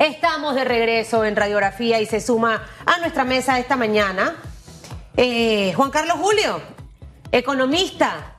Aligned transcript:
Estamos 0.00 0.54
de 0.54 0.64
regreso 0.64 1.26
en 1.26 1.36
Radiografía 1.36 2.00
y 2.00 2.06
se 2.06 2.22
suma 2.22 2.62
a 2.86 2.98
nuestra 3.00 3.22
mesa 3.24 3.58
esta 3.58 3.76
mañana 3.76 4.34
eh, 5.14 5.74
Juan 5.76 5.90
Carlos 5.90 6.16
Julio, 6.18 6.58
economista, 7.30 8.38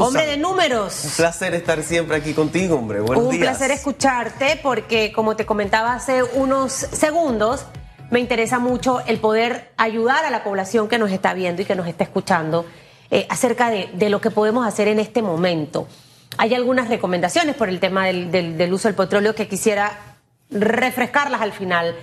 hombre 0.00 0.24
de 0.24 0.38
números. 0.38 1.04
Un 1.04 1.10
placer 1.10 1.52
estar 1.54 1.82
siempre 1.82 2.16
aquí 2.16 2.32
contigo, 2.32 2.76
hombre. 2.76 3.00
Buenos 3.00 3.24
Un 3.26 3.30
días. 3.30 3.42
placer 3.42 3.70
escucharte 3.72 4.58
porque, 4.62 5.12
como 5.12 5.36
te 5.36 5.44
comentaba 5.44 5.92
hace 5.92 6.22
unos 6.22 6.72
segundos, 6.72 7.66
me 8.10 8.18
interesa 8.18 8.58
mucho 8.58 9.00
el 9.06 9.18
poder 9.18 9.70
ayudar 9.76 10.24
a 10.24 10.30
la 10.30 10.42
población 10.42 10.88
que 10.88 10.98
nos 10.98 11.10
está 11.10 11.34
viendo 11.34 11.60
y 11.60 11.66
que 11.66 11.74
nos 11.74 11.88
está 11.88 12.04
escuchando 12.04 12.64
eh, 13.10 13.26
acerca 13.28 13.68
de, 13.68 13.90
de 13.92 14.08
lo 14.08 14.22
que 14.22 14.30
podemos 14.30 14.66
hacer 14.66 14.88
en 14.88 14.98
este 14.98 15.20
momento. 15.20 15.86
Hay 16.38 16.54
algunas 16.54 16.88
recomendaciones 16.88 17.54
por 17.54 17.68
el 17.68 17.80
tema 17.80 18.06
del, 18.06 18.30
del- 18.30 18.56
del 18.56 18.72
uso 18.72 18.88
del 18.88 18.94
petróleo 18.94 19.34
que 19.34 19.46
quisiera 19.46 20.11
refrescarlas 20.52 21.40
al 21.40 21.52
final, 21.52 21.94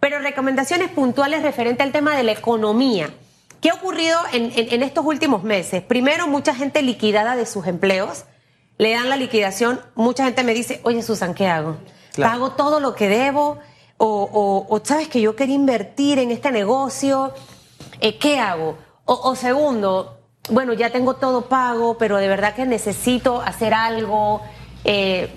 pero 0.00 0.18
recomendaciones 0.18 0.90
puntuales 0.90 1.42
referente 1.42 1.82
al 1.82 1.92
tema 1.92 2.16
de 2.16 2.22
la 2.24 2.32
economía. 2.32 3.10
¿Qué 3.60 3.70
ha 3.70 3.74
ocurrido 3.74 4.18
en, 4.32 4.52
en- 4.56 4.72
en 4.74 4.82
estos 4.82 5.04
últimos 5.06 5.42
meses? 5.42 5.82
Primero, 5.82 6.26
mucha 6.26 6.54
gente 6.54 6.82
liquidada 6.82 7.34
de 7.36 7.46
sus 7.46 7.66
empleos, 7.66 8.24
le 8.76 8.92
dan 8.92 9.08
la 9.08 9.16
liquidación, 9.16 9.80
mucha 9.94 10.24
gente 10.24 10.42
me 10.44 10.52
dice, 10.52 10.80
oye 10.84 11.02
Susan, 11.02 11.32
¿qué 11.34 11.46
hago? 11.48 11.76
Claro. 12.12 12.32
¿Pago 12.32 12.50
todo 12.52 12.80
lo 12.80 12.94
que 12.94 13.08
debo? 13.08 13.58
O, 13.96 14.06
o- 14.32 14.66
o, 14.68 14.80
sabes 14.84 15.08
que 15.08 15.20
yo 15.20 15.34
quería 15.36 15.54
invertir 15.54 16.18
en 16.18 16.30
este 16.30 16.50
negocio, 16.50 17.32
Eh, 18.00 18.18
¿qué 18.18 18.38
hago? 18.40 18.76
O, 19.06 19.14
o 19.30 19.36
segundo, 19.36 20.18
bueno, 20.50 20.72
ya 20.74 20.90
tengo 20.90 21.14
todo 21.14 21.42
pago, 21.48 21.96
pero 21.96 22.16
de 22.18 22.28
verdad 22.28 22.54
que 22.54 22.66
necesito 22.66 23.40
hacer 23.40 23.72
algo. 23.72 24.42
eh, 24.84 25.30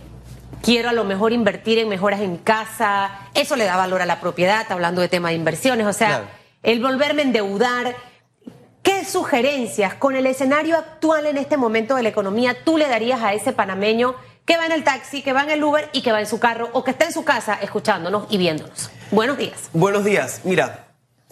quiero 0.62 0.90
a 0.90 0.94
lo 0.94 1.04
mejor 1.04 1.34
invertir 1.34 1.80
en 1.80 1.90
mejoras 1.90 2.20
en 2.22 2.32
mi 2.34 2.38
casa. 2.40 3.12
Eso 3.34 3.56
le 3.56 3.66
da 3.66 3.76
valor 3.78 4.02
a 4.02 4.06
la 4.06 4.20
propiedad, 4.20 4.66
hablando 4.70 5.02
de 5.02 5.08
tema 5.10 5.30
de 5.30 5.36
inversiones. 5.36 5.88
O 5.88 5.94
sea, 5.94 6.08
Claro. 6.08 6.28
el 6.64 6.82
volverme 6.82 7.22
a 7.22 7.26
endeudar. 7.26 7.96
¿Qué 8.84 9.04
sugerencias 9.04 9.96
con 9.96 10.16
el 10.16 10.26
escenario 10.28 10.78
actual 10.78 11.26
en 11.26 11.38
este 11.38 11.58
momento 11.58 11.96
de 11.96 12.04
la 12.04 12.10
economía 12.10 12.64
tú 12.64 12.78
le 12.78 12.88
darías 12.88 13.22
a 13.22 13.34
ese 13.34 13.52
panameño 13.52 14.16
que 14.46 14.56
va 14.56 14.66
en 14.66 14.72
el 14.72 14.86
taxi, 14.86 15.22
que 15.22 15.34
va 15.34 15.44
en 15.44 15.50
el 15.50 15.62
Uber 15.62 15.90
y 15.92 16.02
que 16.02 16.14
va 16.14 16.22
en 16.22 16.26
su 16.26 16.40
carro 16.40 16.70
o 16.72 16.86
que 16.86 16.92
está 16.92 17.04
en 17.04 17.12
su 17.12 17.26
casa 17.26 17.56
escuchándonos 17.62 18.28
y 18.30 18.38
viéndonos? 18.38 18.90
Buenos 19.12 19.38
días. 19.38 19.70
Buenos 19.74 20.06
días. 20.06 20.40
Mira, 20.46 20.88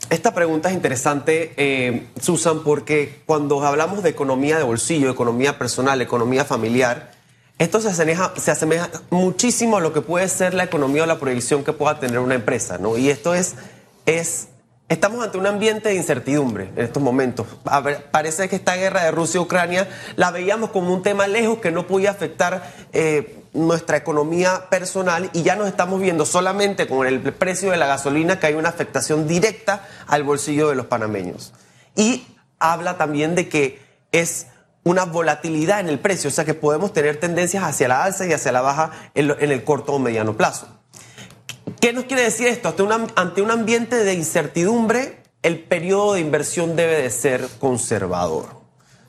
esta 0.10 0.34
pregunta 0.34 0.68
es 0.68 0.76
interesante, 0.76 1.54
eh, 1.56 2.08
Susan, 2.20 2.62
porque 2.62 3.22
cuando 3.26 3.64
hablamos 3.66 4.04
de 4.04 4.10
economía 4.10 4.58
de 4.58 4.64
bolsillo, 4.64 5.10
economía 5.10 5.58
personal, 5.58 6.02
economía 6.02 6.44
familiar, 6.44 7.12
esto 7.58 7.80
se 7.80 7.90
asemeja, 7.90 8.34
se 8.38 8.52
asemeja 8.52 8.90
muchísimo 9.10 9.78
a 9.78 9.82
lo 9.82 9.94
que 9.94 10.02
puede 10.02 10.28
ser 10.28 10.54
la 10.54 10.66
economía 10.66 11.04
o 11.04 11.06
la 11.06 11.20
proyección 11.20 11.64
que 11.64 11.74
pueda 11.74 12.00
tener 12.00 12.20
una 12.20 12.36
empresa, 12.36 12.78
¿no? 12.78 12.98
Y 12.98 13.10
esto 13.10 13.34
es, 13.34 13.56
es 14.06 14.50
estamos 14.90 15.24
ante 15.24 15.38
un 15.38 15.48
ambiente 15.48 15.90
de 15.90 15.96
incertidumbre 15.96 16.70
en 16.76 16.84
estos 16.84 17.02
momentos. 17.02 17.48
Parece 18.12 18.50
que 18.50 18.58
esta 18.58 18.76
guerra 18.76 19.04
de 19.04 19.12
Rusia-Ucrania 19.12 19.88
la 20.16 20.32
veíamos 20.32 20.72
como 20.72 20.94
un 20.94 21.02
tema 21.02 21.28
lejos 21.28 21.60
que 21.60 21.72
no 21.72 21.88
podía 21.88 22.12
afectar 22.12 22.72
eh, 22.92 23.44
nuestra 23.54 23.98
economía 23.98 24.68
personal 24.70 25.30
y 25.34 25.44
ya 25.44 25.56
nos 25.56 25.68
estamos 25.68 26.02
viendo 26.02 26.26
solamente 26.26 26.88
con 26.88 27.08
el 27.08 27.22
precio 27.22 27.72
de 27.72 27.78
la 27.78 27.88
gasolina 27.88 28.38
que 28.38 28.48
hay 28.48 28.54
una 28.56 28.70
afectación 28.70 29.28
directa 29.28 29.88
al 30.08 30.24
bolsillo 30.24 30.70
de 30.70 30.76
los 30.76 30.88
panameños. 30.88 31.54
Y 31.96 32.28
habla 32.60 32.98
también 32.98 33.34
de 33.34 33.48
que 33.48 33.82
es 34.12 34.48
una 34.86 35.06
volatilidad 35.06 35.80
en 35.80 35.90
el 35.90 36.00
precio, 36.00 36.30
o 36.30 36.32
sea 36.32 36.46
que 36.46 36.54
podemos 36.54 36.94
tener 36.94 37.20
tendencias 37.20 37.64
hacia 37.64 37.88
la 37.88 38.04
alza 38.04 38.28
y 38.28 38.34
hacia 38.34 38.52
la 38.52 38.62
baja 38.62 38.92
en, 39.16 39.32
el 39.52 39.64
corto 39.64 39.94
o 39.94 40.00
mediano 40.00 40.38
plazo. 40.38 40.68
¿Qué 41.82 41.92
nos 41.92 42.06
quiere 42.06 42.22
decir 42.22 42.48
esto? 42.48 42.74
Ante, 43.16 43.42
un 43.42 43.52
ambiente 43.52 43.96
de 43.96 44.14
incertidumbre, 44.14 45.24
el 45.42 45.60
periodo 45.64 46.14
de 46.14 46.22
inversión 46.22 46.76
debe 46.76 47.02
de 47.02 47.10
ser 47.10 47.48
conservador. 47.60 48.46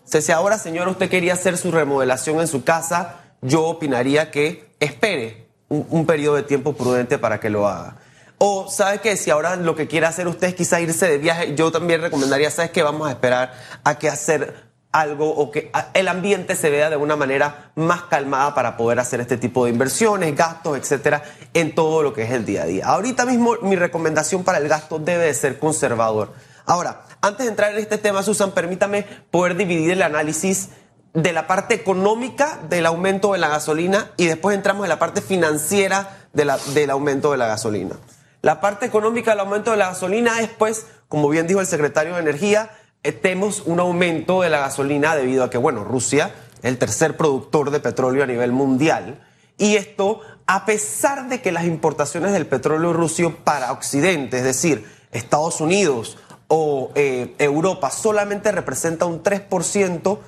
O 0.07 0.21
si 0.21 0.33
ahora, 0.33 0.57
señora, 0.57 0.91
usted 0.91 1.11
quería 1.11 1.35
hacer 1.35 1.59
su 1.59 1.71
remodelación 1.71 2.41
en 2.41 2.49
su 2.49 2.65
casa, 2.65 3.17
yo 3.43 3.65
opinaría 3.67 4.31
que 4.31 4.71
espere 4.81 5.49
un, 5.69 6.07
periodo 6.07 6.37
de 6.37 6.43
tiempo 6.43 6.73
prudente 6.73 7.19
para 7.19 7.39
que 7.39 7.51
lo 7.51 7.69
haga. 7.69 7.97
O, 8.39 8.71
¿sabe 8.71 9.01
qué? 9.01 9.17
Si 9.19 9.31
ahora 9.31 9.57
lo 9.57 9.77
que 9.77 9.87
quiere 9.87 10.07
hacer 10.07 10.27
usted 10.27 10.49
es 10.49 10.55
quizá 10.55 10.81
irse 10.81 11.07
de 11.07 11.19
viaje, 11.19 11.55
yo 11.55 11.71
también 11.71 12.01
recomendaría, 12.01 12.51
¿sabes 12.51 12.71
qué? 12.71 12.83
Vamos 12.83 13.09
a 13.09 13.11
esperar 13.11 13.53
a 13.85 13.99
que 13.99 14.09
hacer 14.09 14.66
algo 15.01 15.29
o 15.29 15.51
que 15.51 15.71
el 15.95 16.09
ambiente 16.09 16.57
se 16.57 16.71
vea 16.71 16.91
de 16.91 16.97
una 16.97 17.17
manera 17.17 17.71
más 17.75 18.03
calmada 18.05 18.55
para 18.55 18.77
poder 18.77 18.99
hacer 18.99 19.21
este 19.21 19.37
tipo 19.37 19.65
de 19.65 19.71
inversiones, 19.71 20.35
gastos, 20.35 20.79
etcétera, 20.79 21.23
en 21.55 21.75
todo 21.75 22.03
lo 22.03 22.13
que 22.13 22.23
es 22.23 22.31
el 22.31 22.45
día 22.45 22.63
a 22.63 22.67
día. 22.67 22.87
Ahorita 22.87 23.27
mismo 23.27 23.57
mi 23.63 23.77
recomendación 23.77 24.45
para 24.45 24.59
el 24.59 24.69
gasto 24.69 24.99
debe 24.99 25.25
de 25.25 25.35
ser 25.35 25.59
conservador. 25.59 26.33
Ahora, 26.65 27.03
antes 27.21 27.47
de 27.47 27.51
entrar 27.51 27.73
en 27.73 27.79
este 27.79 27.99
tema, 27.99 28.23
Susan, 28.23 28.53
permítame 28.53 29.05
poder 29.31 29.57
dividir 29.57 29.93
el 29.93 30.03
análisis 30.03 30.71
de 31.13 31.33
la 31.33 31.47
parte 31.47 31.75
económica 31.75 32.59
del 32.69 32.87
aumento 32.87 33.33
de 33.33 33.39
la 33.39 33.49
gasolina 33.49 34.11
y 34.17 34.27
después 34.27 34.57
entramos 34.57 34.85
en 34.85 34.91
la 34.91 34.99
parte 34.99 35.23
financiera 35.23 36.29
del 36.33 36.91
aumento 36.91 37.33
de 37.33 37.39
la 37.39 37.47
gasolina. 37.47 37.97
La 38.43 38.61
parte 38.61 38.87
económica 38.87 39.31
del 39.31 39.41
aumento 39.41 39.71
de 39.71 39.77
la 39.79 39.89
gasolina 39.89 40.41
es, 40.41 40.51
pues, 40.51 40.87
como 41.09 41.29
bien 41.29 41.47
dijo 41.47 41.61
el 41.61 41.67
secretario 41.67 42.15
de 42.15 42.21
Energía, 42.21 42.71
tenemos 43.13 43.63
un 43.67 43.81
aumento 43.81 44.43
de 44.43 44.51
la 44.51 44.61
gasolina 44.61 45.15
debido 45.15 45.45
a 45.45 45.51
que, 45.51 45.59
bueno, 45.59 45.85
Rusia 45.85 46.35
es 46.63 46.65
el 46.65 46.79
tercer 46.79 47.17
productor 47.17 47.71
de 47.71 47.81
petróleo 47.81 48.25
a 48.25 48.27
nivel 48.27 48.53
mundial. 48.53 49.23
Y 49.59 49.77
esto, 49.77 50.21
a 50.47 50.67
pesar 50.67 51.29
de 51.29 51.41
que 51.41 51.53
las 51.53 51.65
importaciones 51.65 52.33
del 52.33 52.47
petróleo 52.47 52.93
ruso 52.93 53.35
para 53.45 53.73
Occidente, 53.73 54.39
es 54.39 54.45
decir, 54.45 54.85
Estados 55.13 55.61
Unidos 55.61 56.19
o 56.49 56.93
eh, 56.95 57.35
Europa, 57.39 57.91
solamente 57.91 58.53
representa 58.53 59.07
un 59.07 59.23
3%, 59.23 60.19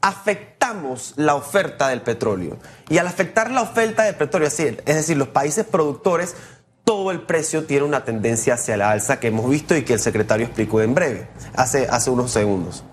afectamos 0.00 1.14
la 1.16 1.34
oferta 1.34 1.88
del 1.88 2.02
petróleo. 2.02 2.58
Y 2.90 2.98
al 2.98 3.06
afectar 3.06 3.50
la 3.50 3.62
oferta 3.62 4.02
del 4.02 4.16
petróleo, 4.16 4.48
es 4.48 4.56
decir, 4.84 5.16
los 5.16 5.28
países 5.28 5.64
productores, 5.64 6.36
todo 6.84 7.10
el 7.10 7.22
precio 7.22 7.64
tiene 7.64 7.84
una 7.84 8.04
tendencia 8.04 8.54
hacia 8.54 8.76
la 8.76 8.90
alza 8.90 9.18
que 9.18 9.28
hemos 9.28 9.48
visto 9.48 9.76
y 9.76 9.82
que 9.82 9.94
el 9.94 10.00
secretario 10.00 10.46
explicó 10.46 10.80
en 10.82 10.94
breve, 10.94 11.28
hace, 11.54 11.88
hace 11.88 12.10
unos 12.10 12.30
segundos. 12.30 12.84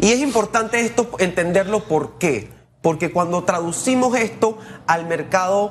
Y 0.00 0.10
es 0.10 0.20
importante 0.20 0.80
esto 0.80 1.10
entenderlo 1.18 1.84
por 1.84 2.18
qué. 2.18 2.50
Porque 2.82 3.12
cuando 3.12 3.44
traducimos 3.44 4.16
esto 4.18 4.58
al 4.86 5.06
mercado 5.06 5.70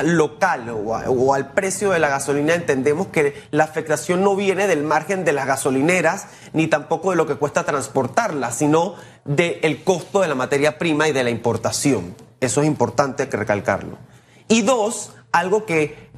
local 0.00 0.70
o, 0.70 1.34
al 1.34 1.52
precio 1.52 1.90
de 1.90 1.98
la 1.98 2.08
gasolina, 2.08 2.54
entendemos 2.54 3.08
que 3.08 3.34
la 3.50 3.64
afectación 3.64 4.22
no 4.22 4.36
viene 4.36 4.68
del 4.68 4.84
margen 4.84 5.24
de 5.24 5.32
las 5.32 5.46
gasolineras, 5.46 6.28
ni 6.52 6.68
tampoco 6.68 7.10
de 7.10 7.16
lo 7.16 7.26
que 7.26 7.34
cuesta 7.34 7.64
transportarla, 7.64 8.52
sino 8.52 8.94
del 9.24 9.82
costo 9.82 10.20
de 10.20 10.28
la 10.28 10.34
materia 10.36 10.78
prima 10.78 11.08
y 11.08 11.12
de 11.12 11.24
la 11.24 11.30
importación. 11.30 12.14
Eso 12.40 12.62
es 12.62 12.66
importante 12.68 13.26
recalcarlo. 13.26 13.98
Y 14.48 14.62
dos, 14.62 15.12
algo 15.32 15.66
que 15.66 16.11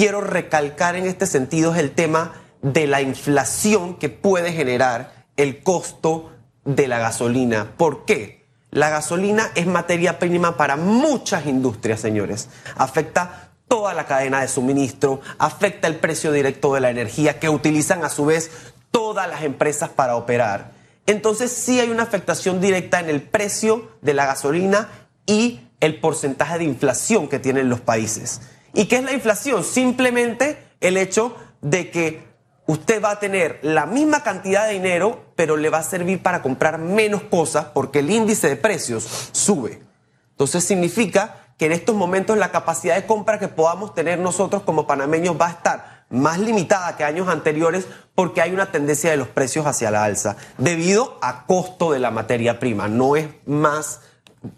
quiero 0.00 0.22
recalcar 0.22 0.96
en 0.96 1.04
este 1.04 1.26
sentido 1.26 1.74
es 1.74 1.78
el 1.78 1.90
tema 1.90 2.32
de 2.62 2.86
la 2.86 3.02
inflación 3.02 3.96
que 3.96 4.08
puede 4.08 4.50
generar 4.50 5.26
el 5.36 5.62
costo 5.62 6.32
de 6.64 6.88
la 6.88 6.98
gasolina. 6.98 7.74
¿Por 7.76 8.06
qué? 8.06 8.46
La 8.70 8.88
gasolina 8.88 9.50
es 9.54 9.66
materia 9.66 10.18
prima 10.18 10.56
para 10.56 10.76
muchas 10.76 11.44
industrias, 11.44 12.00
señores. 12.00 12.48
Afecta 12.76 13.50
toda 13.68 13.92
la 13.92 14.06
cadena 14.06 14.40
de 14.40 14.48
suministro, 14.48 15.20
afecta 15.36 15.86
el 15.86 15.96
precio 15.96 16.32
directo 16.32 16.72
de 16.72 16.80
la 16.80 16.88
energía 16.88 17.38
que 17.38 17.50
utilizan 17.50 18.02
a 18.02 18.08
su 18.08 18.24
vez 18.24 18.50
todas 18.90 19.28
las 19.28 19.42
empresas 19.42 19.90
para 19.90 20.16
operar. 20.16 20.72
Entonces 21.04 21.52
sí 21.52 21.78
hay 21.78 21.90
una 21.90 22.04
afectación 22.04 22.62
directa 22.62 23.00
en 23.00 23.10
el 23.10 23.20
precio 23.20 23.90
de 24.00 24.14
la 24.14 24.24
gasolina 24.24 24.88
y 25.26 25.60
el 25.80 26.00
porcentaje 26.00 26.56
de 26.56 26.64
inflación 26.64 27.28
que 27.28 27.38
tienen 27.38 27.68
los 27.68 27.80
países. 27.82 28.40
¿Y 28.72 28.86
qué 28.86 28.96
es 28.96 29.04
la 29.04 29.12
inflación? 29.12 29.64
Simplemente 29.64 30.58
el 30.80 30.96
hecho 30.96 31.36
de 31.60 31.90
que 31.90 32.22
usted 32.66 33.02
va 33.02 33.12
a 33.12 33.18
tener 33.18 33.58
la 33.62 33.86
misma 33.86 34.22
cantidad 34.22 34.66
de 34.66 34.74
dinero, 34.74 35.32
pero 35.34 35.56
le 35.56 35.70
va 35.70 35.78
a 35.78 35.82
servir 35.82 36.22
para 36.22 36.42
comprar 36.42 36.78
menos 36.78 37.22
cosas 37.22 37.66
porque 37.74 37.98
el 37.98 38.10
índice 38.10 38.48
de 38.48 38.56
precios 38.56 39.30
sube. 39.32 39.82
Entonces 40.30 40.64
significa 40.64 41.48
que 41.58 41.66
en 41.66 41.72
estos 41.72 41.94
momentos 41.94 42.38
la 42.38 42.50
capacidad 42.50 42.94
de 42.94 43.06
compra 43.06 43.38
que 43.38 43.48
podamos 43.48 43.94
tener 43.94 44.18
nosotros 44.18 44.62
como 44.62 44.86
panameños 44.86 45.38
va 45.38 45.48
a 45.48 45.50
estar 45.50 46.06
más 46.08 46.38
limitada 46.38 46.96
que 46.96 47.04
años 47.04 47.28
anteriores 47.28 47.86
porque 48.14 48.40
hay 48.40 48.52
una 48.52 48.72
tendencia 48.72 49.10
de 49.10 49.16
los 49.16 49.28
precios 49.28 49.66
hacia 49.66 49.90
la 49.90 50.04
alza 50.04 50.36
debido 50.58 51.18
a 51.22 51.46
costo 51.46 51.92
de 51.92 51.98
la 51.98 52.10
materia 52.10 52.58
prima, 52.58 52.88
no 52.88 53.16
es 53.16 53.28
más 53.46 54.00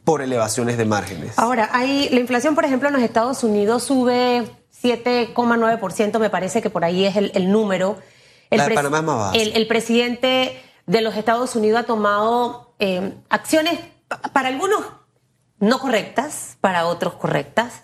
por 0.04 0.22
elevaciones 0.22 0.78
de 0.78 0.84
márgenes. 0.84 1.38
Ahora, 1.38 1.68
hay, 1.72 2.08
la 2.10 2.20
inflación, 2.20 2.54
por 2.54 2.64
ejemplo, 2.64 2.88
en 2.88 2.94
los 2.94 3.02
Estados 3.02 3.42
Unidos 3.44 3.82
sube 3.82 4.44
7,9%, 4.82 6.18
me 6.18 6.30
parece 6.30 6.62
que 6.62 6.70
por 6.70 6.84
ahí 6.84 7.04
es 7.04 7.16
el, 7.16 7.32
el 7.34 7.50
número. 7.50 7.98
El 8.50 8.58
La 8.58 8.64
de 8.68 8.70
pres- 8.74 8.76
Panamá 8.76 8.98
es 8.98 9.04
más 9.04 9.16
baja. 9.16 9.32
El, 9.36 9.56
el 9.56 9.66
presidente 9.66 10.60
de 10.86 11.00
los 11.00 11.16
Estados 11.16 11.56
Unidos 11.56 11.80
ha 11.80 11.84
tomado 11.86 12.74
eh, 12.78 13.14
acciones 13.28 13.78
pa- 14.08 14.20
para 14.32 14.48
algunos 14.48 14.80
no 15.58 15.78
correctas, 15.78 16.56
para 16.60 16.86
otros 16.86 17.14
correctas. 17.14 17.82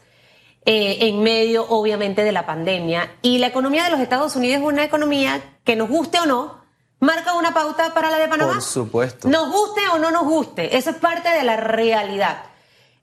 eh, 0.66 1.08
en 1.08 1.22
medio, 1.22 1.64
obviamente, 1.68 2.22
de 2.24 2.32
la 2.32 2.44
pandemia. 2.44 3.10
Y 3.22 3.38
la 3.38 3.46
economía 3.46 3.84
de 3.84 3.90
los 3.90 4.00
Estados 4.00 4.36
Unidos 4.36 4.60
es 4.60 4.66
una 4.66 4.84
economía 4.84 5.40
que 5.64 5.76
nos 5.76 5.88
guste 5.88 6.18
o 6.20 6.26
no, 6.26 6.57
marca 7.00 7.34
una 7.34 7.54
pauta 7.54 7.94
para 7.94 8.10
la 8.10 8.18
de 8.18 8.28
Panamá. 8.28 8.54
Por 8.54 8.62
supuesto. 8.62 9.28
Nos 9.28 9.50
guste 9.50 9.82
o 9.92 9.98
no 9.98 10.10
nos 10.10 10.24
guste, 10.24 10.76
eso 10.76 10.90
es 10.90 10.96
parte 10.96 11.28
de 11.28 11.44
la 11.44 11.56
realidad. 11.56 12.44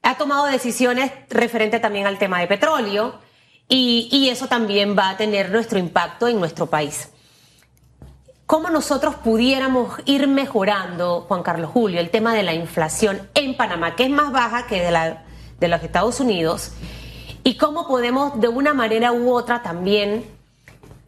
Ha 0.04 0.18
tomado 0.18 0.46
decisiones 0.46 1.12
referente 1.30 1.80
también 1.80 2.06
al 2.06 2.18
tema 2.18 2.40
de 2.40 2.48
petróleo 2.48 3.16
y, 3.68 4.08
y 4.12 4.30
eso 4.30 4.48
también 4.48 4.96
va 4.98 5.10
a 5.10 5.18
tener 5.18 5.50
nuestro 5.50 5.80
impacto 5.80 6.28
en 6.28 6.40
nuestro 6.40 6.68
país. 6.68 7.10
¿Cómo 8.46 8.70
nosotros 8.70 9.16
pudiéramos 9.16 9.96
ir 10.06 10.28
mejorando, 10.28 11.26
Juan 11.28 11.42
Carlos 11.42 11.72
Julio, 11.72 12.00
el 12.00 12.12
tema 12.12 12.36
de 12.36 12.44
la 12.44 12.54
inflación 12.54 13.28
en 13.34 13.58
Panamá, 13.58 13.96
que 13.96 14.04
es 14.04 14.10
más 14.12 14.32
baja 14.32 14.68
que 14.68 14.84
de, 14.84 14.92
la, 14.92 15.24
de 15.60 15.68
los 15.68 15.82
Estados 15.82 16.20
Unidos? 16.20 16.74
¿Y 17.44 17.58
cómo 17.58 17.88
podemos, 17.88 18.40
de 18.40 18.48
una 18.48 18.74
manera 18.74 19.12
u 19.12 19.32
otra, 19.34 19.64
también... 19.64 20.35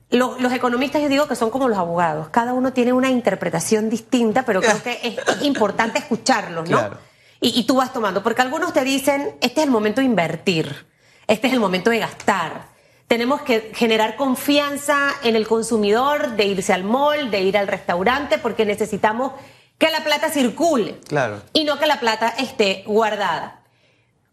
Los, 0.09 0.39
los 0.39 0.54
economistas, 0.54 1.01
yo 1.01 1.09
digo 1.09 1.27
que 1.27 1.36
son 1.36 1.50
como 1.50 1.68
los 1.68 1.77
abogados. 1.77 2.30
Cada 2.30 2.54
uno 2.54 2.71
tiene 2.71 2.94
una 2.94 3.09
interpretación 3.09 3.89
distinta, 3.89 4.44
pero 4.44 4.62
creo 4.62 4.81
que 4.81 5.00
es 5.04 5.42
importante 5.42 6.00
escucharlos, 6.00 6.69
¿no? 6.69 6.77
Claro. 6.80 6.98
Y, 7.42 7.59
y 7.59 7.63
tú 7.65 7.75
vas 7.75 7.92
tomando, 7.94 8.24
porque 8.24 8.42
algunos 8.42 8.71
te 8.74 8.83
dicen, 8.83 9.36
este 9.42 9.59
es 9.62 9.65
el 9.65 9.71
momento 9.71 10.00
de 10.01 10.06
invertir, 10.07 10.86
este 11.27 11.48
es 11.48 11.54
el 11.54 11.59
momento 11.59 11.89
de 11.89 12.00
gastar. 12.00 12.68
Tenemos 13.07 13.42
que 13.42 13.71
generar 13.75 14.15
confianza 14.15 15.09
en 15.24 15.36
el 15.36 15.48
consumidor, 15.48 16.31
de 16.36 16.45
irse 16.45 16.74
al 16.74 16.83
mall, 16.83 17.30
de 17.30 17.42
ir 17.42 17.57
al 17.57 17.68
restaurante, 17.68 18.38
porque 18.38 18.65
necesitamos 18.65 19.33
que 19.77 19.92
la 19.92 20.04
plata 20.04 20.30
circule 20.30 21.00
Claro. 21.07 21.42
y 21.54 21.63
no 21.65 21.77
que 21.77 21.86
la 21.86 22.00
plata 22.00 22.30
esté 22.39 22.83
guardada. 22.88 23.56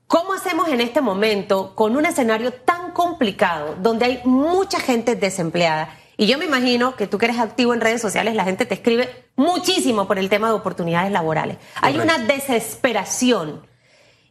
¿Cómo 0.06 0.32
hacemos 0.34 0.68
en 0.68 0.80
este 0.80 1.00
momento 1.00 1.74
con 1.74 1.96
un 1.96 2.06
escenario 2.06 2.52
tan 2.52 2.92
complicado 2.92 3.74
donde 3.80 4.04
hay 4.04 4.20
mucha 4.24 4.78
gente 4.78 5.16
desempleada? 5.16 5.96
Y 6.16 6.26
yo 6.26 6.38
me 6.38 6.44
imagino 6.44 6.94
que 6.94 7.06
tú 7.06 7.18
que 7.18 7.26
eres 7.26 7.38
activo 7.40 7.74
en 7.74 7.80
redes 7.80 8.00
sociales, 8.00 8.34
la 8.34 8.44
gente 8.44 8.66
te 8.66 8.74
escribe 8.74 9.26
muchísimo 9.34 10.06
por 10.06 10.18
el 10.18 10.28
tema 10.28 10.48
de 10.48 10.54
oportunidades 10.54 11.10
laborales. 11.10 11.56
Hay 11.80 11.98
una 11.98 12.18
desesperación. 12.18 13.66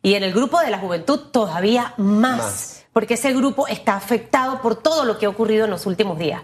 Y 0.02 0.16
en 0.16 0.24
el 0.24 0.34
grupo 0.34 0.60
de 0.60 0.70
la 0.70 0.80
juventud 0.80 1.20
todavía 1.32 1.94
más, 1.98 2.38
Más. 2.38 2.86
porque 2.94 3.16
ese 3.16 3.34
grupo 3.34 3.68
está 3.68 3.96
afectado 3.96 4.62
por 4.62 4.76
todo 4.76 5.06
lo 5.06 5.18
que 5.18 5.26
ha 5.26 5.30
ocurrido 5.30 5.66
en 5.66 5.72
los 5.72 5.86
últimos 5.86 6.18
días. 6.18 6.44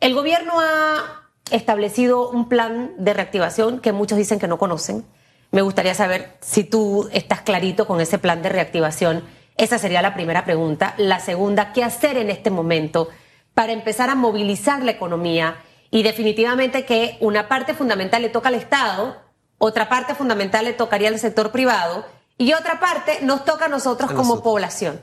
El 0.00 0.14
gobierno 0.14 0.54
ha 0.58 1.22
establecido 1.50 2.28
un 2.30 2.48
plan 2.48 2.92
de 2.98 3.14
reactivación 3.14 3.78
que 3.80 3.92
muchos 3.92 4.18
dicen 4.18 4.38
que 4.38 4.48
no 4.48 4.58
conocen. 4.58 5.06
Me 5.52 5.60
gustaría 5.60 5.94
saber 5.94 6.34
si 6.40 6.64
tú 6.64 7.10
estás 7.12 7.42
clarito 7.42 7.86
con 7.86 8.00
ese 8.00 8.18
plan 8.18 8.40
de 8.42 8.48
reactivación. 8.48 9.22
Esa 9.58 9.78
sería 9.78 10.00
la 10.00 10.14
primera 10.14 10.46
pregunta. 10.46 10.94
La 10.96 11.20
segunda, 11.20 11.74
¿qué 11.74 11.84
hacer 11.84 12.16
en 12.16 12.30
este 12.30 12.50
momento 12.50 13.10
para 13.52 13.72
empezar 13.72 14.08
a 14.08 14.14
movilizar 14.14 14.82
la 14.82 14.92
economía? 14.92 15.56
Y 15.90 16.04
definitivamente 16.04 16.86
que 16.86 17.18
una 17.20 17.48
parte 17.48 17.74
fundamental 17.74 18.22
le 18.22 18.30
toca 18.30 18.48
al 18.48 18.54
Estado, 18.54 19.20
otra 19.58 19.90
parte 19.90 20.14
fundamental 20.14 20.64
le 20.64 20.72
tocaría 20.72 21.08
al 21.08 21.18
sector 21.18 21.52
privado 21.52 22.06
y 22.38 22.54
otra 22.54 22.80
parte 22.80 23.18
nos 23.20 23.44
toca 23.44 23.66
a 23.66 23.68
nosotros 23.68 24.10
A 24.10 24.14
como 24.14 24.30
nosotros. 24.30 24.44
población. 24.44 25.00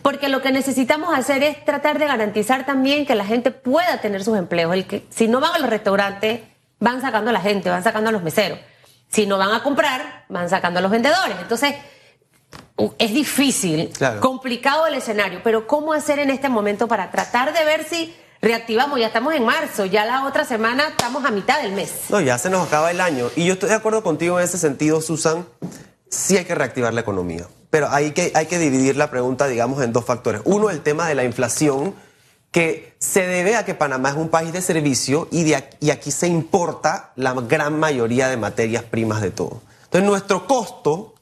Porque 0.00 0.30
lo 0.30 0.40
que 0.40 0.50
necesitamos 0.50 1.14
hacer 1.14 1.42
es 1.42 1.62
tratar 1.62 1.98
de 1.98 2.06
garantizar 2.06 2.64
también 2.64 3.04
que 3.04 3.14
la 3.14 3.26
gente 3.26 3.50
pueda 3.50 4.00
tener 4.00 4.24
sus 4.24 4.38
empleos. 4.38 4.72
El 4.72 4.86
que, 4.86 5.04
si 5.10 5.28
no 5.28 5.40
van 5.40 5.54
a 5.54 5.58
los 5.58 5.68
restaurantes, 5.68 6.40
van 6.80 7.02
sacando 7.02 7.28
a 7.28 7.32
la 7.34 7.42
gente, 7.42 7.68
van 7.68 7.84
sacando 7.84 8.08
a 8.08 8.12
los 8.12 8.22
meseros. 8.22 8.58
Si 9.14 9.26
no 9.26 9.38
van 9.38 9.52
a 9.52 9.62
comprar, 9.62 10.24
van 10.28 10.50
sacando 10.50 10.80
a 10.80 10.82
los 10.82 10.90
vendedores. 10.90 11.36
Entonces, 11.40 11.76
es 12.98 13.14
difícil, 13.14 13.90
Claro. 13.96 14.20
complicado 14.20 14.86
el 14.88 14.94
escenario, 14.94 15.40
pero 15.44 15.68
¿cómo 15.68 15.92
hacer 15.92 16.18
en 16.18 16.30
este 16.30 16.48
momento 16.48 16.88
para 16.88 17.12
tratar 17.12 17.52
de 17.56 17.64
ver 17.64 17.84
si 17.84 18.12
reactivamos? 18.42 18.98
Ya 18.98 19.06
estamos 19.06 19.32
en 19.34 19.44
marzo, 19.44 19.84
ya 19.84 20.04
la 20.04 20.24
otra 20.26 20.44
semana 20.44 20.88
estamos 20.88 21.24
a 21.24 21.30
mitad 21.30 21.62
del 21.62 21.72
mes. 21.72 21.92
No, 22.08 22.20
ya 22.20 22.38
se 22.38 22.50
nos 22.50 22.66
acaba 22.66 22.90
el 22.90 23.00
año. 23.00 23.30
Y 23.36 23.44
yo 23.46 23.52
estoy 23.52 23.68
de 23.68 23.76
acuerdo 23.76 24.02
contigo 24.02 24.38
en 24.40 24.44
ese 24.44 24.58
sentido, 24.58 25.00
Susan. 25.00 25.46
Sí 26.10 26.36
hay 26.36 26.44
que 26.44 26.54
reactivar 26.56 26.92
la 26.92 27.00
economía. 27.02 27.46
Pero 27.70 27.88
hay 27.90 28.10
que, 28.10 28.32
hay 28.34 28.46
que 28.46 28.58
dividir 28.58 28.96
la 28.96 29.10
pregunta, 29.10 29.46
digamos, 29.46 29.80
en 29.82 29.92
dos 29.92 30.04
factores. 30.04 30.40
Uno, 30.44 30.70
el 30.70 30.80
tema 30.80 31.06
de 31.08 31.14
la 31.14 31.22
inflación, 31.22 31.94
que 32.54 32.94
se 33.00 33.26
debe 33.26 33.56
a 33.56 33.64
que 33.64 33.74
Panamá 33.74 34.10
es 34.10 34.14
un 34.14 34.28
país 34.28 34.52
de 34.52 34.62
servicio 34.62 35.26
y, 35.32 35.42
de 35.42 35.56
aquí, 35.90 36.12
se 36.12 36.28
importa 36.28 37.10
la 37.16 37.32
gran 37.32 37.80
mayoría 37.80 38.28
de 38.28 38.36
materias 38.36 38.84
primas 38.84 39.20
de 39.22 39.32
todo. 39.32 39.60
Entonces, 39.86 40.08
nuestro 40.08 40.46
costo, 40.46 41.14